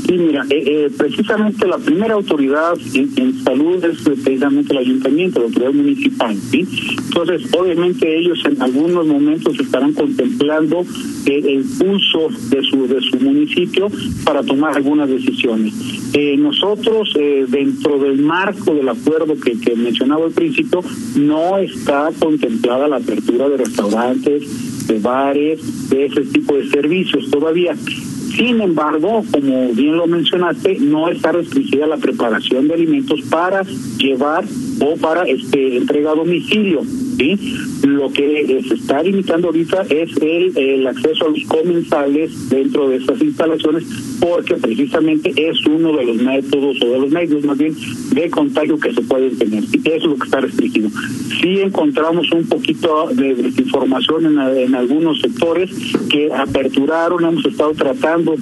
Sí, 0.06 0.20
mira, 0.20 0.46
eh, 0.52 0.64
eh, 0.68 0.92
precisamente 0.96 1.68
la 1.68 1.80
primera 1.80 2.14
autoridad 2.14 2.78
en, 2.94 3.44
salud 3.44 3.84
es 3.84 4.02
precisamente 4.04 4.72
el 4.72 4.80
ayuntamiento, 4.80 5.40
la 5.40 5.46
autoridad 5.48 5.74
municipal, 5.74 6.36
¿sí? 6.52 6.68
Entonces, 7.08 7.52
obviamente 7.58 8.20
ellos 8.20 8.38
en 8.46 8.62
algunos 8.62 9.08
momentos 9.08 9.60
estarán 9.60 9.94
contemplando 9.94 10.86
el 11.26 11.64
pulso 11.80 12.28
de 12.50 12.62
su 12.62 12.88
de 12.88 13.02
su 13.02 13.18
municipio 13.20 13.88
para 14.24 14.44
tomar 14.44 14.76
algunas 14.76 15.10
decisiones. 15.10 15.74
Eh, 16.14 16.38
nosotros, 16.38 17.10
dentro 17.48 17.98
del 17.98 18.20
marco 18.20 18.76
del 18.76 18.90
acuerdo 18.90 19.36
que, 19.40 19.60
que 19.60 19.76
mencionaba 19.76 20.26
al 20.26 20.32
principio, 20.32 20.82
no 21.16 21.58
está 21.58 22.12
contemplada 22.20 22.88
la 22.88 22.98
apertura 22.98 23.50
de 23.50 23.58
restaurantes, 23.58 24.88
de 24.88 25.00
bares, 25.00 25.90
de 25.90 26.06
ese 26.06 26.22
tipo 26.22 26.56
de 26.56 26.70
servicios 26.70 27.30
todavía. 27.32 27.76
Sin 28.36 28.60
embargo, 28.60 29.24
como 29.32 29.70
bien 29.74 29.96
lo 29.96 30.08
mencionaste, 30.08 30.78
no 30.80 31.10
está 31.10 31.32
restringida 31.32 31.88
la 31.88 31.96
preparación 31.98 32.68
de 32.68 32.74
alimentos 32.74 33.22
para 33.30 33.64
llevar 33.98 34.44
o 34.82 34.98
para 34.98 35.24
este 35.24 35.78
entrega 35.78 36.12
a 36.12 36.16
domicilio. 36.16 36.82
¿Sí? 37.18 37.38
Lo 37.84 38.12
que 38.12 38.64
se 38.68 38.74
está 38.76 39.02
limitando 39.04 39.48
ahorita 39.48 39.84
es 39.90 40.16
el, 40.22 40.86
acceso 40.88 41.26
a 41.26 41.30
los 41.30 41.44
comensales 41.46 42.50
dentro 42.50 42.90
de 42.90 42.98
estas 42.98 43.22
instalaciones 43.22 43.84
porque 44.20 44.56
precisamente 44.56 45.34
es 45.36 45.66
uno 45.66 45.96
de 45.96 46.06
los 46.06 46.18
métodos 46.18 46.82
o 46.82 46.92
de 46.92 47.00
los 47.00 47.10
medios 47.10 47.44
más 47.44 47.58
bien 47.58 47.76
de 48.12 48.30
contagio 48.30 48.80
que 48.80 48.94
se 48.94 49.02
pueden 49.02 49.38
tener. 49.38 49.64
Y 49.64 49.78
eso 49.78 49.96
es 49.96 50.04
lo 50.06 50.16
que 50.16 50.26
está 50.26 50.40
restringido. 50.40 50.90
Sí 51.42 51.60
encontramos 51.62 52.32
un 52.32 52.46
poquito 52.46 53.10
de 53.14 53.36
desinformación 53.36 54.26
en, 54.26 54.58
en 54.58 54.76
algunos 54.76 55.20
sectores 55.22 55.72
que 56.10 56.32
aperturaron, 56.34 57.26
hemos 57.26 57.46
estado 57.46 57.74
tratando 57.74 58.36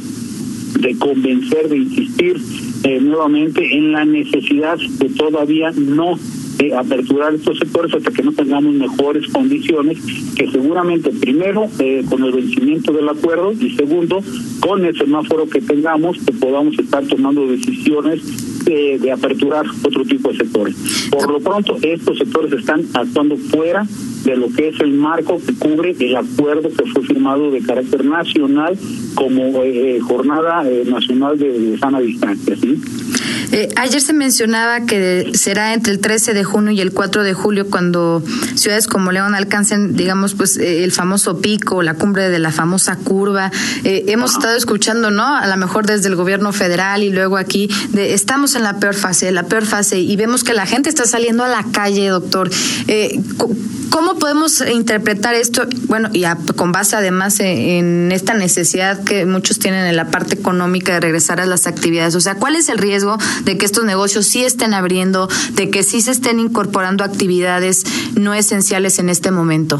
de 0.80 0.98
convencer, 0.98 1.70
de 1.70 1.78
insistir 1.78 2.38
eh, 2.84 3.00
nuevamente 3.00 3.78
en 3.78 3.94
la 3.94 4.04
necesidad 4.04 4.78
de 4.78 5.10
todavía 5.10 5.72
no 5.72 6.20
eh, 6.64 6.74
aperturar 6.74 7.34
estos 7.34 7.60
sectores 7.60 7.94
hasta 7.94 8.12
que 8.12 8.24
no 8.24 8.32
tengamos 8.32 8.74
mejores 8.74 9.28
condiciones, 9.28 9.98
que 10.36 10.50
seguramente 10.50 11.10
primero 11.12 11.68
eh, 11.80 12.06
con 12.10 12.24
el 12.24 12.32
vencimiento 12.32 12.94
del 12.94 13.10
acuerdo 13.10 13.52
y 13.52 13.76
segundo 13.76 14.22
con 14.62 14.86
el 14.86 14.98
semáforo 14.98 15.50
que 15.50 15.60
tengamos 15.62 16.18
que 16.20 16.32
podamos 16.32 16.80
estar 16.80 17.06
tomando 17.06 17.48
decisiones 17.48 18.64
de, 18.64 18.98
de 18.98 19.12
aperturar 19.12 19.66
otro 19.86 20.06
tipo 20.06 20.32
de 20.32 20.38
sectores. 20.38 20.76
Por 21.12 21.30
lo 21.30 21.40
pronto 21.42 21.78
estos 21.82 22.18
sectores 22.18 22.54
están 22.54 22.86
actuando 22.94 23.36
fuera 23.36 23.86
de 24.24 24.36
lo 24.36 24.48
que 24.50 24.70
es 24.70 24.80
el 24.80 24.94
marco 24.94 25.40
que 25.46 25.54
cubre 25.54 25.96
el 26.00 26.16
acuerdo 26.16 26.70
que 26.70 26.86
fue 26.92 27.04
firmado 27.04 27.52
de 27.52 27.62
carácter 27.62 28.06
nacional 28.06 28.78
como 29.16 29.64
eh, 29.64 30.00
jornada 30.00 30.64
nacional 30.86 31.38
de, 31.38 31.52
de 31.52 31.78
sana 31.78 32.00
distancia. 32.00 32.56
¿sí? 32.56 32.82
Eh, 33.54 33.70
ayer 33.76 34.02
se 34.02 34.14
mencionaba 34.14 34.82
que 34.88 35.30
será 35.36 35.76
entre 35.76 35.94
el 35.94 36.00
13 36.00 36.34
de 36.34 36.44
junio 36.44 36.72
y 36.72 36.82
el 36.82 36.92
4 36.92 37.22
de 37.22 37.36
julio 37.36 37.70
cuando 37.70 38.24
ciudades 38.56 38.88
como 38.88 39.12
León 39.12 39.36
alcancen, 39.36 39.96
digamos, 39.96 40.34
pues 40.34 40.58
eh, 40.58 40.84
el 40.84 40.92
famoso 40.92 41.40
pico, 41.40 41.84
la 41.84 41.94
cumbre 41.94 42.30
de 42.30 42.40
la 42.40 42.52
famosa 42.52 42.96
curva. 42.96 43.52
Eh, 43.84 44.06
hemos 44.08 44.32
estado 44.32 44.58
escuchando, 44.58 45.12
¿no? 45.12 45.24
A 45.24 45.46
lo 45.46 45.56
mejor 45.58 45.86
desde 45.86 46.10
el 46.10 46.16
gobierno 46.16 46.52
federal 46.52 47.04
y 47.04 47.12
luego 47.12 47.38
aquí, 47.38 47.70
de 47.90 48.16
estamos 48.16 48.56
en 48.56 48.64
la 48.64 48.80
peor 48.80 48.96
fase, 48.96 49.32
la 49.32 49.44
peor 49.44 49.68
fase, 49.68 50.00
y 50.00 50.16
vemos 50.16 50.44
que 50.44 50.54
la 50.54 50.66
gente 50.66 50.90
está 50.90 51.06
saliendo 51.06 51.44
a 51.44 51.48
la 51.48 51.64
calle, 51.72 52.08
doctor. 52.08 52.50
¿Cómo 53.92 54.13
podemos 54.16 54.62
interpretar 54.62 55.36
esto? 55.36 55.64
Bueno, 55.88 56.10
y 56.14 56.24
con 56.56 56.72
base 56.72 56.96
además 56.96 57.40
en 57.40 58.12
esta 58.12 58.34
necesidad 58.34 59.04
que 59.04 59.26
muchos 59.26 59.60
tienen 59.60 59.86
en 59.86 59.96
la 59.96 60.10
parte 60.10 60.36
económica 60.36 60.94
de 60.94 61.00
regresar 61.00 61.40
a 61.40 61.46
las 61.46 61.68
actividades. 61.68 62.16
O 62.16 62.22
sea, 62.22 62.36
¿cuál 62.36 62.56
es 62.56 62.70
el 62.70 62.78
riesgo 62.78 63.18
de 63.44 63.58
que 63.58 63.66
estos 63.66 63.86
negocios 63.86 64.26
sí 64.26 64.44
estén 64.44 64.74
abriendo, 64.74 65.28
de 65.56 65.70
que 65.70 65.84
sí 65.84 66.02
se 66.02 66.12
estén 66.12 66.40
incorporando 66.40 67.04
actividades 67.04 67.84
no 68.16 68.34
esenciales 68.34 69.00
en 69.00 69.10
este 69.10 69.32
momento? 69.32 69.80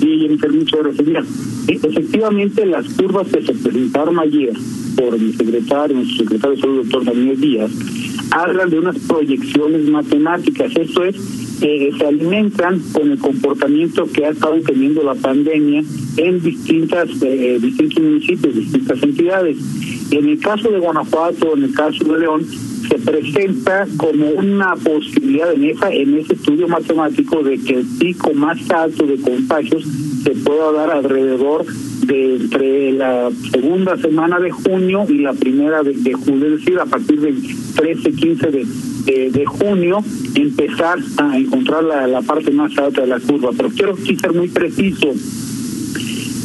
Sí, 0.00 0.28
muchas 0.52 0.80
gracias. 0.80 1.26
Efectivamente 1.68 2.66
las 2.66 2.86
curvas 2.90 3.26
que 3.28 3.42
se 3.42 3.54
presentaron 3.54 4.18
ayer 4.18 4.52
por 4.96 5.18
mi 5.18 5.32
secretario, 5.32 5.96
nuestro 5.96 6.18
secretario 6.18 6.56
de 6.56 6.60
salud, 6.62 6.82
doctor 6.82 7.04
Daniel 7.04 7.40
Díaz, 7.40 7.70
hablan 8.30 8.70
de 8.70 8.78
unas 8.78 8.98
proyecciones 9.00 9.88
matemáticas. 9.88 10.72
Esto 10.76 11.04
es, 11.04 11.16
eh, 11.62 11.90
se 11.96 12.06
alimentan 12.06 12.80
con 12.92 13.10
el 13.10 13.18
comportamiento 13.18 14.06
que 14.12 14.26
ha 14.26 14.30
estado 14.30 14.60
teniendo 14.60 15.02
la 15.02 15.14
pandemia 15.14 15.82
en 16.16 16.42
distintas 16.42 17.08
eh, 17.22 17.58
distintos 17.60 18.02
municipios, 18.02 18.54
distintas 18.54 19.02
entidades. 19.02 19.56
En 20.10 20.28
el 20.28 20.38
caso 20.38 20.70
de 20.70 20.78
Guanajuato, 20.78 21.56
en 21.56 21.64
el 21.64 21.74
caso 21.74 22.04
de 22.04 22.18
León, 22.18 22.46
se 22.88 22.98
presenta 22.98 23.86
como 23.96 24.30
una 24.30 24.74
posibilidad 24.76 25.52
en 25.52 25.64
esa 25.64 25.92
en 25.92 26.18
ese 26.18 26.34
estudio 26.34 26.68
matemático 26.68 27.42
de 27.42 27.58
que 27.58 27.74
el 27.74 27.86
pico 27.98 28.32
más 28.34 28.58
alto 28.70 29.06
de 29.06 29.16
contagios 29.16 29.84
se 30.22 30.30
pueda 30.30 30.72
dar 30.72 30.90
alrededor 30.90 31.64
de 32.06 32.36
entre 32.36 32.92
la 32.92 33.30
segunda 33.50 33.96
semana 33.96 34.38
de 34.38 34.50
junio 34.50 35.06
y 35.08 35.18
la 35.18 35.32
primera 35.32 35.82
de, 35.82 36.12
julio, 36.12 36.46
es 36.46 36.60
decir, 36.60 36.78
a 36.78 36.86
partir 36.86 37.20
del 37.20 37.42
13, 37.74 38.12
15 38.12 38.50
de, 39.06 39.30
de, 39.30 39.46
junio, 39.46 40.04
empezar 40.34 40.98
a 41.16 41.38
encontrar 41.38 41.84
la, 41.84 42.06
la 42.06 42.20
parte 42.22 42.50
más 42.50 42.76
alta 42.76 43.00
de 43.00 43.06
la 43.06 43.20
curva. 43.20 43.50
Pero 43.56 43.70
quiero 43.70 43.96
ser 43.96 44.34
muy 44.34 44.48
preciso 44.48 45.14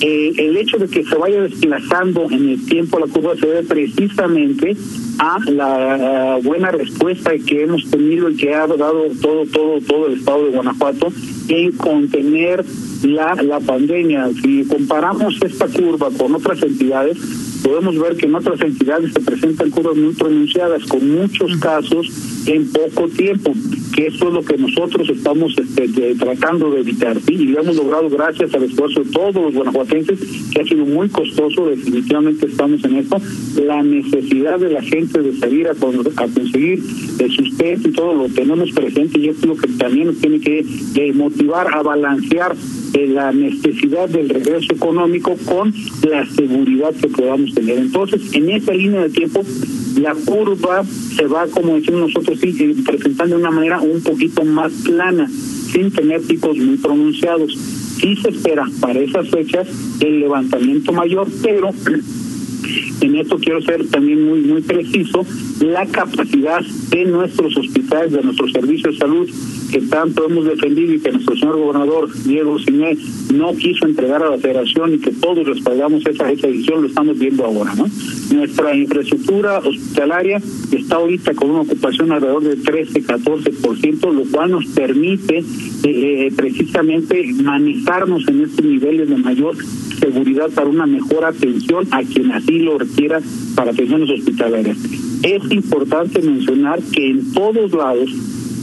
eh, 0.02 0.34
el 0.36 0.58
hecho 0.58 0.78
de 0.78 0.88
que 0.88 1.04
se 1.04 1.16
vaya 1.16 1.42
desplazando 1.42 2.26
en 2.32 2.50
el 2.50 2.66
tiempo 2.66 2.98
la 2.98 3.06
curva 3.06 3.36
se 3.36 3.46
debe 3.46 3.64
precisamente 3.64 4.76
a 5.20 5.38
la 5.48 6.40
buena 6.42 6.72
respuesta 6.72 7.32
que 7.38 7.62
hemos 7.62 7.88
tenido 7.92 8.28
y 8.32 8.36
que 8.36 8.52
ha 8.52 8.66
dado 8.66 9.04
todo 9.22 9.46
todo 9.46 9.80
todo 9.82 10.08
el 10.08 10.14
estado 10.14 10.46
de 10.46 10.52
Guanajuato 10.54 11.14
en 11.50 11.72
contener 11.74 12.66
la 13.04 13.36
la 13.44 13.60
pandemia 13.60 14.30
si 14.42 14.64
comparamos 14.66 15.36
esta 15.44 15.68
curva 15.68 16.10
con 16.18 16.34
otras 16.34 16.64
entidades 16.64 17.18
podemos 17.64 17.98
ver 17.98 18.16
que 18.16 18.26
en 18.26 18.36
otras 18.36 18.60
entidades 18.62 19.14
se 19.14 19.20
presentan 19.20 19.70
curvas 19.70 19.98
muy 19.98 20.14
pronunciadas 20.14 20.84
con 20.86 21.10
muchos 21.12 21.58
casos 21.58 22.08
en 22.46 22.72
poco 22.72 23.08
tiempo, 23.10 23.54
que 23.96 24.08
eso 24.08 24.28
es 24.28 24.34
lo 24.34 24.44
que 24.44 24.58
nosotros 24.58 25.08
estamos 25.10 25.56
este, 25.58 26.16
tratando 26.16 26.72
de 26.72 26.82
evitar. 26.82 27.18
y 27.28 27.38
lo 27.46 27.62
hemos 27.62 27.76
logrado 27.76 28.10
gracias 28.10 28.54
al 28.54 28.64
esfuerzo 28.64 29.04
de 29.04 29.12
todos 29.12 29.36
los 29.36 29.54
guanajuatenses, 29.54 30.20
que 30.52 30.62
ha 30.62 30.66
sido 30.66 30.86
muy 30.86 31.10
costoso, 31.10 31.68
definitivamente 31.68 32.48
estamos 32.48 32.84
en 32.84 32.96
esto. 32.96 33.18
La 33.64 33.84
necesidad 33.84 34.60
de 34.60 34.70
la 34.72 34.82
gente 34.82 35.22
de 35.22 35.38
salir 35.38 35.68
a, 35.68 35.76
conseguir 35.76 36.84
el 37.20 37.32
sustento 37.32 37.90
y 37.90 37.92
todo 37.92 38.14
lo 38.14 38.30
tenemos 38.30 38.72
presente, 38.72 39.20
y 39.20 39.30
esto 39.30 39.42
es 39.42 39.48
lo 39.48 39.56
que 39.56 39.68
también 39.78 40.08
nos 40.08 40.18
tiene 40.18 40.40
que 40.40 40.66
motivar 41.14 41.68
a 41.74 41.82
balancear 41.84 42.56
eh, 42.94 43.08
la 43.08 43.32
necesidad 43.32 44.10
del 44.10 44.30
regreso 44.30 44.74
económico 44.74 45.36
con 45.46 45.74
la 46.08 46.26
seguridad 46.26 46.94
que 46.94 47.08
podamos 47.08 47.54
tener. 47.54 47.78
Entonces, 47.78 48.34
en 48.34 48.50
esa 48.50 48.74
línea 48.74 49.02
de 49.02 49.10
tiempo, 49.10 49.44
la 50.00 50.14
curva 50.14 50.84
se 51.16 51.26
va, 51.26 51.48
como 51.48 51.76
decimos 51.76 52.02
nosotros, 52.02 52.40
sí, 52.40 52.56
eh, 52.60 52.76
presentando 52.86 53.36
de 53.36 53.42
una 53.42 53.52
manera 53.52 53.82
un 53.82 54.02
poquito 54.02 54.44
más 54.44 54.72
plana, 54.84 55.30
sin 55.72 55.92
tener 55.92 56.22
picos 56.22 56.58
muy 56.58 56.78
pronunciados. 56.78 57.58
Sí 58.00 58.16
se 58.16 58.30
espera 58.30 58.68
para 58.80 59.00
esas 59.00 59.30
fechas 59.30 59.68
el 60.00 60.20
levantamiento 60.20 60.92
mayor, 60.92 61.28
pero 61.44 61.70
en 63.02 63.16
esto 63.16 63.38
quiero 63.38 63.62
ser 63.62 63.88
también 63.88 64.26
muy 64.28 64.42
muy 64.42 64.62
preciso, 64.62 65.26
la 65.62 65.86
capacidad 65.86 66.62
de 66.90 67.06
nuestros 67.06 67.56
hospitales, 67.58 68.12
de 68.12 68.22
nuestros 68.22 68.52
servicios 68.52 68.94
de 68.94 69.00
salud 69.00 69.30
que 69.72 69.82
tanto 69.84 70.26
hemos 70.26 70.46
defendido 70.46 70.94
y 70.94 71.00
que 71.00 71.12
nuestro 71.12 71.36
señor 71.38 71.58
gobernador 71.58 72.10
Diego 72.24 72.60
Siné 72.60 72.98
no 73.34 73.54
quiso 73.56 73.86
entregar 73.86 74.22
a 74.22 74.30
la 74.30 74.38
federación 74.38 74.96
y 74.96 75.00
que 75.00 75.12
todos 75.12 75.48
respaldamos 75.48 76.06
esa, 76.06 76.30
esa 76.30 76.48
decisión, 76.48 76.82
lo 76.82 76.88
estamos 76.88 77.18
viendo 77.18 77.46
ahora. 77.46 77.74
¿no? 77.76 77.86
Nuestra 78.36 78.76
infraestructura 78.76 79.60
hospitalaria 79.60 80.42
está 80.72 80.96
ahorita 80.98 81.34
con 81.36 81.52
una 81.52 81.62
ocupación 81.62 82.12
alrededor 82.12 82.44
del 82.44 82.62
13-14%, 82.64 84.14
lo 84.14 84.24
cual 84.26 84.52
nos 84.52 84.66
permite 84.68 85.38
eh, 85.38 85.44
eh, 85.84 86.34
precisamente 86.36 87.32
manejarnos 87.42 88.28
en 88.28 88.42
estos 88.42 88.66
niveles 88.66 89.10
de 89.10 89.16
mayor 89.16 89.56
seguridad 90.02 90.50
para 90.50 90.68
una 90.68 90.86
mejor 90.86 91.24
atención 91.24 91.88
a 91.92 92.02
quien 92.04 92.32
así 92.32 92.60
lo 92.60 92.78
requiera 92.78 93.22
para 93.56 93.72
atenciones 93.72 94.10
hospitalarias. 94.10 94.78
Es 95.24 95.52
importante 95.52 96.22
mencionar 96.22 96.82
que 96.92 97.10
en 97.12 97.32
todos 97.32 97.72
lados 97.72 98.10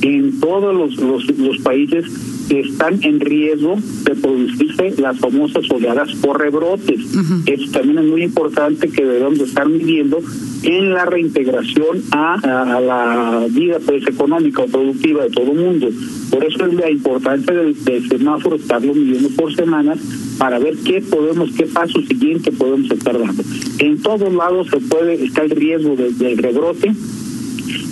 en 0.03 0.39
todos 0.41 0.75
los, 0.75 0.97
los, 1.39 1.59
países 1.59 2.05
están 2.51 2.99
en 3.03 3.21
riesgo 3.21 3.77
de 4.05 4.15
producirse 4.15 4.95
las 5.01 5.19
famosas 5.19 5.69
oleadas 5.71 6.15
por 6.17 6.41
rebrotes. 6.41 7.01
Eso 7.47 7.71
también 7.73 7.99
es 7.99 8.05
muy 8.05 8.23
importante 8.23 8.89
que 8.89 9.05
debemos 9.05 9.41
estar 9.41 9.69
midiendo 9.69 10.21
en 10.63 10.93
la 10.93 11.05
reintegración 11.05 12.03
a, 12.13 12.81
la 12.81 13.47
vida 13.51 13.79
pues, 13.85 14.07
económica 14.07 14.63
o 14.63 14.67
productiva 14.67 15.25
de 15.25 15.31
todo 15.31 15.53
el 15.53 15.59
mundo. 15.59 15.89
Por 16.31 16.45
eso 16.45 16.67
es 16.67 16.75
la 16.75 16.91
importancia 16.91 17.55
del, 17.55 17.77
semáforo 18.09 18.57
estarlo 18.57 18.95
midiendo 18.95 19.31
por 19.31 19.55
semanas 19.55 19.99
para 20.39 20.59
ver 20.59 20.77
qué 20.85 21.01
podemos, 21.01 21.51
qué 21.53 21.67
paso 21.67 22.01
siguiente 22.03 22.53
podemos 22.53 22.91
estar 22.91 23.19
dando. 23.19 23.43
En 23.79 24.01
todos 24.03 24.33
lados 24.33 24.69
se 24.69 24.79
puede, 24.79 25.25
está 25.25 25.43
el 25.43 25.51
riesgo 25.51 25.97
del 25.97 26.39
rebrote, 26.39 26.93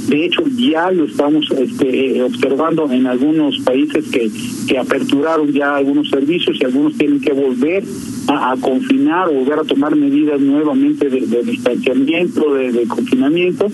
de 0.09 0.25
hecho, 0.25 0.43
ya 0.57 0.91
lo 0.93 1.05
estamos 1.05 1.51
este, 1.51 2.23
observando 2.23 2.91
en 2.93 3.07
algunos 3.07 3.59
países 3.61 4.05
que, 4.09 4.31
que 4.69 4.79
aperturaron 4.79 5.53
ya 5.53 5.77
algunos 5.77 6.09
servicios 6.09 6.57
y 6.61 6.65
algunos 6.65 6.97
tienen 6.97 7.21
que 7.21 7.33
volver 7.33 7.83
a, 8.29 8.57
confinar 8.61 9.29
o 9.29 9.33
volver 9.33 9.59
a 9.59 9.65
tomar 9.65 9.97
medidas 9.97 10.41
nuevamente 10.41 11.11
de, 11.11 11.43
distanciamiento, 11.43 12.55
de, 12.55 12.87
confinamiento, 12.87 13.67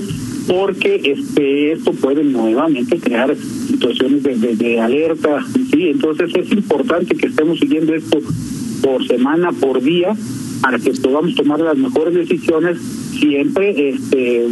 porque 0.49 1.01
este 1.05 1.73
esto 1.73 1.93
puede 1.93 2.25
nuevamente 2.25 2.99
crear 2.99 3.37
situaciones 3.37 4.23
de, 4.23 4.57
de, 4.57 4.81
alerta. 4.81 5.45
sí 5.71 5.89
Entonces 5.89 6.31
es 6.35 6.51
importante 6.51 7.15
que 7.15 7.27
estemos 7.27 7.59
siguiendo 7.59 7.95
esto 7.95 8.19
por 8.83 9.07
semana, 9.07 9.53
por 9.53 9.83
día, 9.83 10.15
para 10.63 10.79
que 10.79 10.93
podamos 10.93 11.35
tomar 11.35 11.61
las 11.61 11.77
mejores 11.77 12.15
decisiones 12.15 13.02
siempre 13.19 13.91
este, 13.91 14.47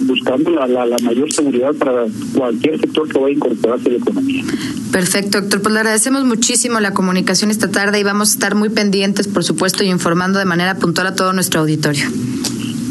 buscando 0.00 0.50
la, 0.50 0.66
la, 0.66 0.96
mayor 1.02 1.32
seguridad 1.32 1.74
para 1.74 2.06
cualquier 2.34 2.78
sector 2.80 3.08
que 3.08 3.18
vaya 3.18 3.28
a 3.28 3.36
incorporarse 3.36 3.88
a 3.88 3.92
la 3.92 3.98
economía. 3.98 4.44
Perfecto, 4.92 5.40
doctor. 5.40 5.62
Pues 5.62 5.72
le 5.72 5.80
agradecemos 5.80 6.24
muchísimo 6.24 6.80
la 6.80 6.92
comunicación 6.92 7.50
esta 7.50 7.70
tarde 7.70 8.00
y 8.00 8.02
vamos 8.02 8.30
a 8.30 8.32
estar 8.32 8.54
muy 8.54 8.68
pendientes, 8.68 9.28
por 9.28 9.44
supuesto, 9.44 9.84
y 9.84 9.88
informando 9.88 10.38
de 10.38 10.44
manera 10.44 10.76
puntual 10.76 11.06
a 11.06 11.14
todo 11.14 11.32
nuestro 11.32 11.60
auditorio. 11.60 12.06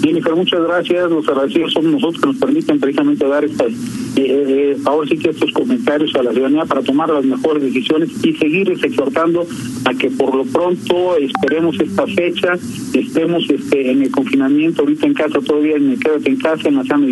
Jennifer, 0.01 0.33
muchas 0.35 0.61
gracias. 0.61 1.11
Los 1.11 1.27
agradecidos 1.27 1.73
somos 1.73 1.91
nosotros 1.91 2.21
que 2.21 2.27
nos 2.27 2.37
permiten 2.37 2.79
precisamente 2.79 3.27
dar 3.27 3.43
estas 3.43 3.71
eh, 4.15 4.77
sí 5.07 5.17
que 5.17 5.29
estos 5.29 5.51
comentarios 5.53 6.13
a 6.15 6.23
la 6.23 6.31
ciudadanía 6.31 6.65
para 6.65 6.81
tomar 6.81 7.09
las 7.09 7.25
mejores 7.25 7.63
decisiones 7.63 8.09
y 8.23 8.33
seguirles 8.33 8.83
exhortando 8.83 9.45
a 9.85 9.93
que 9.93 10.09
por 10.11 10.35
lo 10.35 10.45
pronto 10.45 11.17
esperemos 11.17 11.79
esta 11.79 12.05
fecha, 12.07 12.53
estemos 12.93 13.49
este 13.49 13.91
en 13.91 14.03
el 14.03 14.11
confinamiento 14.11 14.81
ahorita 14.81 15.07
en 15.07 15.13
casa 15.13 15.39
todavía 15.39 15.75
en 15.75 15.91
el 15.91 15.99
quédate 15.99 16.29
en 16.29 16.37
casa, 16.37 16.67
en 16.67 16.75
la 16.75 16.85
sana 16.85 17.07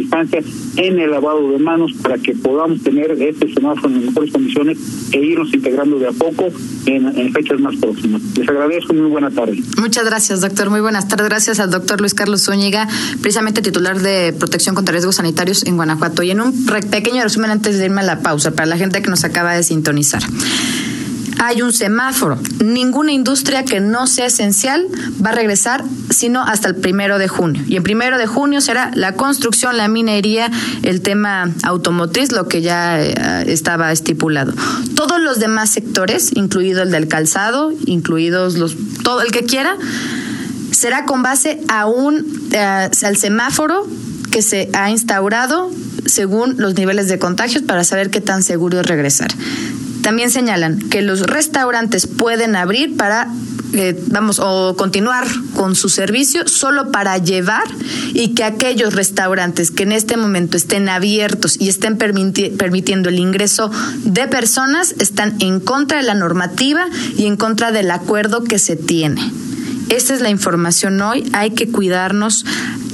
en 0.75 0.99
el 0.99 1.11
lavado 1.11 1.51
de 1.51 1.59
manos 1.59 1.91
para 2.01 2.17
que 2.17 2.33
podamos 2.33 2.81
tener 2.83 3.11
este 3.11 3.53
semáforo 3.53 3.93
en 3.93 4.05
mejores 4.05 4.31
condiciones 4.31 4.77
e 5.11 5.19
irnos 5.19 5.53
integrando 5.53 5.99
de 5.99 6.07
a 6.07 6.11
poco 6.11 6.49
en, 6.85 7.33
fechas 7.33 7.59
más 7.59 7.75
próximas. 7.75 8.21
Les 8.35 8.47
agradezco, 8.47 8.93
muy 8.93 9.09
buena 9.09 9.29
tarde. 9.29 9.61
Muchas 9.77 10.05
gracias, 10.05 10.41
doctor. 10.41 10.69
Muy 10.69 10.81
buenas 10.81 11.07
tardes. 11.07 11.27
Gracias 11.27 11.59
al 11.59 11.69
doctor 11.71 11.99
Luis 11.99 12.13
Carlos 12.13 12.43
Zúñiga, 12.43 12.87
precisamente 13.21 13.61
titular 13.61 13.99
de 13.99 14.33
protección 14.37 14.75
contra 14.75 14.93
riesgos 14.93 15.15
sanitarios 15.15 15.65
en 15.65 15.75
Guanajuato. 15.75 16.23
Y 16.23 16.31
en 16.31 16.41
un 16.41 16.65
pequeño 16.87 17.23
resumen 17.23 17.51
antes 17.51 17.77
de 17.77 17.85
irme 17.85 18.01
a 18.01 18.05
la 18.05 18.19
pausa, 18.19 18.51
para 18.51 18.65
la 18.65 18.77
gente 18.77 19.01
que 19.01 19.09
nos 19.09 19.23
acaba 19.23 19.53
de 19.53 19.63
sintonizar 19.63 20.23
hay 21.39 21.61
un 21.61 21.73
semáforo. 21.73 22.37
Ninguna 22.63 23.11
industria 23.11 23.63
que 23.63 23.79
no 23.79 24.07
sea 24.07 24.27
esencial 24.27 24.87
va 25.23 25.29
a 25.31 25.33
regresar 25.33 25.83
sino 26.09 26.43
hasta 26.43 26.69
el 26.69 26.75
primero 26.75 27.19
de 27.19 27.27
junio. 27.27 27.63
Y 27.67 27.75
el 27.75 27.83
primero 27.83 28.17
de 28.17 28.27
junio 28.27 28.61
será 28.61 28.91
la 28.95 29.13
construcción, 29.13 29.77
la 29.77 29.87
minería, 29.87 30.49
el 30.83 31.01
tema 31.01 31.51
automotriz, 31.63 32.31
lo 32.31 32.47
que 32.47 32.61
ya 32.61 33.01
eh, 33.01 33.13
estaba 33.47 33.91
estipulado. 33.91 34.53
Todos 34.95 35.21
los 35.21 35.39
demás 35.39 35.69
sectores, 35.69 36.31
incluido 36.35 36.81
el 36.83 36.91
del 36.91 37.07
calzado, 37.07 37.71
incluidos 37.85 38.55
los, 38.55 38.75
todo 39.03 39.21
el 39.21 39.31
que 39.31 39.43
quiera, 39.43 39.77
será 40.71 41.05
con 41.05 41.23
base 41.23 41.61
a 41.67 41.85
un, 41.85 42.49
eh, 42.51 42.89
al 43.03 43.17
semáforo 43.17 43.85
que 44.31 44.41
se 44.41 44.69
ha 44.73 44.89
instaurado 44.89 45.71
según 46.05 46.55
los 46.57 46.75
niveles 46.75 47.07
de 47.07 47.19
contagios 47.19 47.63
para 47.63 47.83
saber 47.83 48.09
qué 48.09 48.21
tan 48.21 48.43
seguro 48.43 48.79
es 48.79 48.85
regresar. 48.85 49.29
También 50.01 50.31
señalan 50.31 50.79
que 50.79 51.01
los 51.01 51.21
restaurantes 51.21 52.07
pueden 52.07 52.55
abrir 52.55 52.95
para 52.95 53.29
eh, 53.73 54.01
vamos, 54.07 54.39
o 54.39 54.75
continuar 54.77 55.27
con 55.53 55.75
su 55.75 55.89
servicio 55.89 56.47
solo 56.47 56.89
para 56.89 57.17
llevar 57.17 57.65
y 58.13 58.33
que 58.33 58.45
aquellos 58.45 58.93
restaurantes 58.93 59.71
que 59.71 59.83
en 59.83 59.91
este 59.91 60.15
momento 60.15 60.55
estén 60.55 60.87
abiertos 60.87 61.57
y 61.59 61.67
estén 61.67 61.97
permitiendo 61.97 63.09
el 63.09 63.19
ingreso 63.19 63.69
de 64.05 64.27
personas 64.27 64.95
están 64.99 65.35
en 65.41 65.59
contra 65.59 65.97
de 65.97 66.03
la 66.03 66.15
normativa 66.15 66.87
y 67.17 67.25
en 67.25 67.35
contra 67.35 67.71
del 67.73 67.91
acuerdo 67.91 68.43
que 68.43 68.57
se 68.57 68.77
tiene. 68.77 69.31
Esta 69.89 70.13
es 70.13 70.21
la 70.21 70.29
información 70.29 71.01
hoy, 71.01 71.29
hay 71.33 71.51
que 71.51 71.69
cuidarnos, 71.69 72.45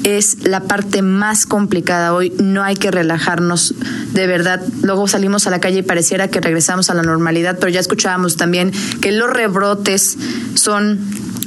es 0.04 0.46
la 0.46 0.62
parte 0.62 1.02
más 1.02 1.46
complicada 1.46 2.14
hoy, 2.14 2.34
no 2.40 2.64
hay 2.64 2.76
que 2.76 2.92
relajarnos, 2.92 3.74
de 4.14 4.28
verdad. 4.28 4.62
Luego 4.82 5.08
salimos 5.08 5.48
a 5.48 5.50
la 5.50 5.60
calle 5.60 5.80
y 5.80 5.84
pareciera 5.84 6.28
que 6.28 6.42
regresamos 6.42 6.90
a 6.90 6.94
la 6.94 7.04
normalidad, 7.04 7.58
pero 7.60 7.70
ya 7.70 7.80
escuchábamos 7.80 8.38
también 8.38 8.72
que 9.02 9.12
los 9.12 9.30
rebrotes 9.30 10.18
son 10.56 11.00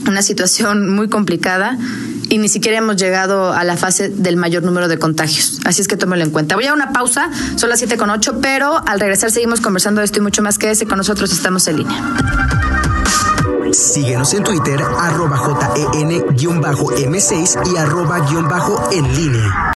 una 0.09 0.23
situación 0.23 0.89
muy 0.89 1.09
complicada 1.09 1.79
y 2.29 2.39
ni 2.39 2.49
siquiera 2.49 2.79
hemos 2.79 2.97
llegado 2.97 3.53
a 3.53 3.65
la 3.65 3.77
fase 3.77 4.09
del 4.09 4.37
mayor 4.37 4.63
número 4.63 4.89
de 4.89 4.99
contagios. 4.99 5.61
Así 5.65 5.83
es 5.83 5.89
que 5.89 5.97
tómelo 5.97 6.25
en 6.25 6.31
cuenta. 6.31 6.57
Voy 6.57 6.67
a 6.67 6.75
una 6.75 6.93
pausa, 6.93 7.31
son 7.57 7.71
las 7.71 7.79
siete 7.79 7.97
con 7.97 8.11
ocho, 8.11 8.41
pero 8.41 8.83
al 8.87 9.01
regresar 9.01 9.31
seguimos 9.31 9.61
conversando 9.61 10.01
de 10.01 10.07
esto 10.07 10.19
y 10.19 10.23
mucho 10.23 10.43
más 10.43 10.59
que 10.59 10.71
ese. 10.71 10.87
Con 10.87 10.99
nosotros 10.99 11.33
estamos 11.33 11.67
en 11.69 11.79
línea. 11.79 12.76
Síguenos 13.73 14.33
en 14.35 14.45
Twitter, 14.45 14.81
arroba 14.83 15.37
JEN-M6 16.37 17.73
y 17.73 17.77
arroba-en 17.77 19.17
línea. 19.17 19.65